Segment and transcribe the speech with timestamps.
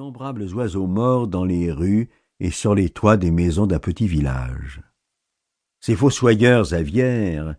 [0.00, 2.08] d'innombrables oiseaux morts dans les rues
[2.38, 4.80] et sur les toits des maisons d'un petit village.
[5.78, 7.54] Ces fossoyeurs aviaires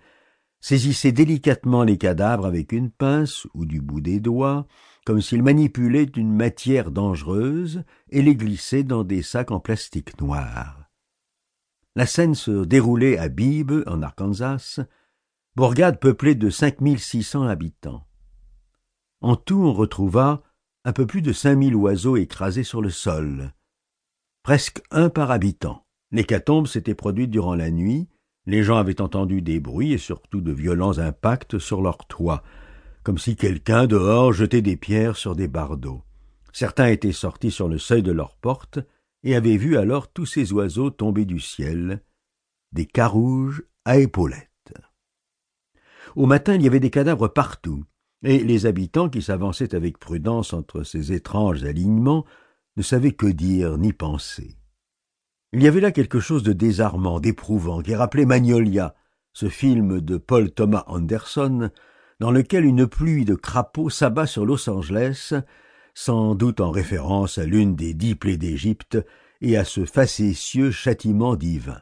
[0.59, 4.65] saisissaient délicatement les cadavres avec une pince ou du bout des doigts,
[5.05, 10.89] comme s'ils manipulaient une matière dangereuse et les glissaient dans des sacs en plastique noir.
[11.95, 14.79] La scène se déroulait à Bibb, en Arkansas,
[15.55, 18.07] bourgade peuplée de cinq mille six cents habitants.
[19.19, 20.41] En tout, on retrouva
[20.83, 23.53] un peu plus de cinq mille oiseaux écrasés sur le sol,
[24.43, 25.85] presque un par habitant.
[26.11, 28.09] L'hécatombe s'était produite durant la nuit,
[28.45, 32.43] les gens avaient entendu des bruits et surtout de violents impacts sur leurs toits,
[33.03, 36.03] comme si quelqu'un dehors jetait des pierres sur des bardeaux.
[36.51, 38.79] Certains étaient sortis sur le seuil de leur porte
[39.23, 42.03] et avaient vu alors tous ces oiseaux tomber du ciel,
[42.71, 44.49] des carouges à épaulettes.
[46.15, 47.85] Au matin, il y avait des cadavres partout,
[48.23, 52.25] et les habitants qui s'avançaient avec prudence entre ces étranges alignements
[52.77, 54.57] ne savaient que dire ni penser.
[55.53, 58.95] Il y avait là quelque chose de désarmant, d'éprouvant, qui rappelait Magnolia,
[59.33, 61.71] ce film de Paul Thomas Anderson,
[62.19, 65.33] dans lequel une pluie de crapauds s'abat sur Los Angeles,
[65.93, 68.97] sans doute en référence à l'une des dix plaies d'Égypte
[69.41, 71.81] et à ce facétieux châtiment divin.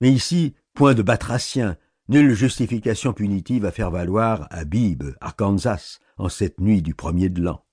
[0.00, 1.76] Mais ici, point de batracien,
[2.12, 7.40] nulle justification punitive à faire valoir à Bibb, Arkansas, en cette nuit du premier de
[7.40, 7.64] l'an.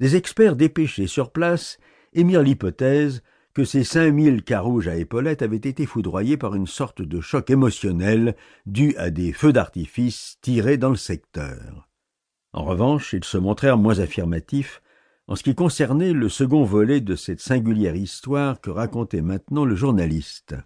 [0.00, 1.78] Des experts dépêchés sur place
[2.14, 3.22] émirent l'hypothèse
[3.54, 7.48] que ces cinq mille carouges à épaulettes avaient été foudroyés par une sorte de choc
[7.48, 8.34] émotionnel
[8.66, 11.88] dû à des feux d'artifice tirés dans le secteur.
[12.52, 14.82] En revanche, ils se montrèrent moins affirmatifs
[15.28, 19.76] en ce qui concernait le second volet de cette singulière histoire que racontait maintenant le
[19.76, 20.56] journaliste.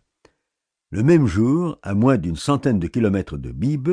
[0.91, 3.91] Le même jour, à moins d'une centaine de kilomètres de Bib,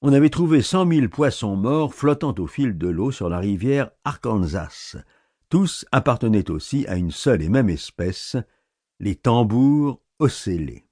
[0.00, 3.90] on avait trouvé cent mille poissons morts flottant au fil de l'eau sur la rivière
[4.04, 4.96] Arkansas.
[5.50, 8.36] Tous appartenaient aussi à une seule et même espèce,
[8.98, 10.86] les tambours ocellés.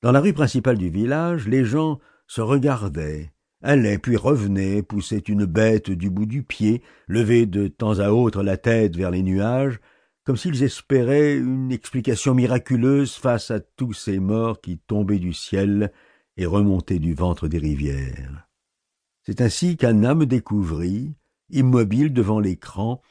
[0.00, 1.98] Dans la rue principale du village, les gens
[2.28, 3.32] se regardaient,
[3.62, 8.44] allaient puis revenaient, poussaient une bête du bout du pied, levaient de temps à autre
[8.44, 9.80] la tête vers les nuages,
[10.24, 15.92] comme s'ils espéraient une explication miraculeuse face à tous ces morts qui tombaient du ciel
[16.36, 18.48] et remontaient du ventre des rivières.
[19.22, 21.14] C'est ainsi qu'Anna me découvrit,
[21.50, 23.02] immobile devant l'écran,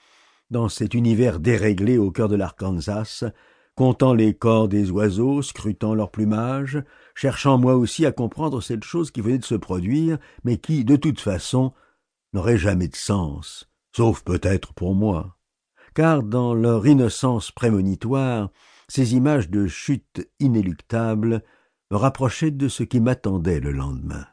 [0.50, 3.24] dans cet univers déréglé au cœur de l'Arkansas,
[3.76, 6.84] comptant les corps des oiseaux, scrutant leur plumage,
[7.16, 10.96] cherchant moi aussi à comprendre cette chose qui venait de se produire, mais qui, de
[10.96, 11.74] toute façon,
[12.34, 15.39] n'aurait jamais de sens, sauf peut-être pour moi
[15.94, 18.50] car dans leur innocence prémonitoire,
[18.88, 21.44] ces images de chute inéluctables
[21.92, 24.26] me rapprochaient de ce qui m'attendait le lendemain.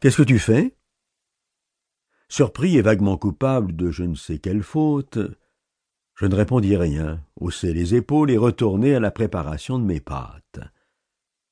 [0.00, 0.76] Qu'est-ce que tu fais?
[2.28, 5.18] Surpris et vaguement coupable de je ne sais quelle faute,
[6.14, 10.60] je ne répondis rien, haussai les épaules et retournai à la préparation de mes pâtes.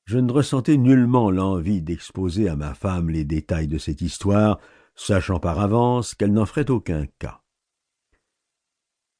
[0.03, 4.59] Je ne ressentais nullement l'envie d'exposer à ma femme les détails de cette histoire,
[4.93, 7.41] sachant par avance qu'elle n'en ferait aucun cas.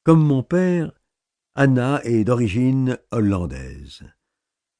[0.08, 0.90] Comme mon père,
[1.54, 4.04] Anna est d'origine hollandaise.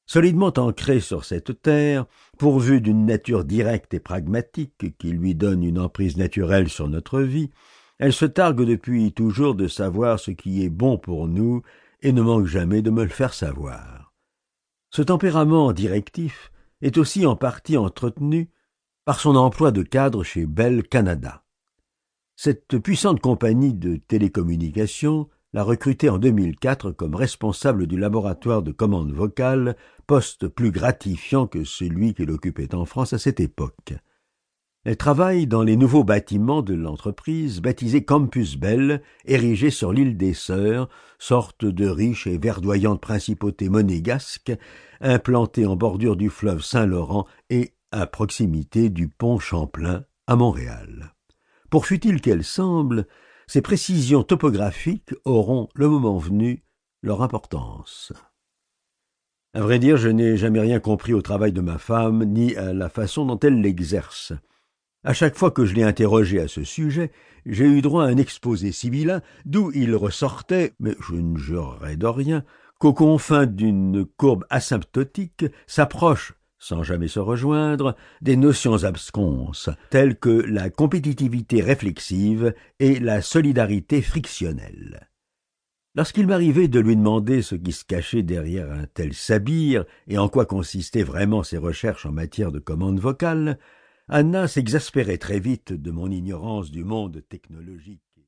[0.07, 2.07] Solidement ancrée sur cette terre,
[2.39, 7.51] pourvue d'une nature directe et pragmatique qui lui donne une emprise naturelle sur notre vie,
[7.99, 11.61] elle se targue depuis toujours de savoir ce qui est bon pour nous
[12.01, 14.11] et ne manque jamais de me le faire savoir.
[14.89, 16.51] Ce tempérament directif
[16.81, 18.49] est aussi en partie entretenu
[19.05, 21.43] par son emploi de cadre chez Bell Canada.
[22.41, 29.11] Cette puissante compagnie de télécommunications l'a recruté en 2004 comme responsable du laboratoire de commande
[29.11, 29.75] vocale,
[30.07, 33.93] poste plus gratifiant que celui qu'il occupait en France à cette époque.
[34.85, 40.33] Elle travaille dans les nouveaux bâtiments de l'entreprise baptisé Campus Bell, érigé sur l'île des
[40.33, 44.53] Sœurs, sorte de riche et verdoyante principauté monégasque,
[45.01, 51.13] implantée en bordure du fleuve Saint-Laurent et à proximité du pont Champlain à Montréal.
[51.69, 53.05] Pour fut-il qu'elle semble,
[53.47, 56.63] ces précisions topographiques auront, le moment venu,
[57.03, 58.11] leur importance.
[59.53, 62.73] À vrai dire, je n'ai jamais rien compris au travail de ma femme, ni à
[62.73, 64.33] la façon dont elle l'exerce.
[65.03, 67.11] À chaque fois que je l'ai interrogée à ce sujet,
[67.45, 72.07] j'ai eu droit à un exposé sibyllin d'où il ressortait, mais je ne jurerai de
[72.07, 72.43] rien,
[72.79, 80.29] qu'aux confins d'une courbe asymptotique s'approche sans jamais se rejoindre, des notions absconses, telles que
[80.29, 85.09] la compétitivité réflexive et la solidarité frictionnelle.
[85.95, 90.29] Lorsqu'il m'arrivait de lui demander ce qui se cachait derrière un tel sabir et en
[90.29, 93.57] quoi consistaient vraiment ses recherches en matière de commande vocale,
[94.07, 98.08] Anna s'exaspérait très vite de mon ignorance du monde technologique.